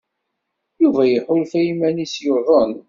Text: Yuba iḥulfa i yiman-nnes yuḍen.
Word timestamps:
Yuba 0.81 1.01
iḥulfa 1.07 1.59
i 1.61 1.65
yiman-nnes 1.67 2.13
yuḍen. 2.25 2.71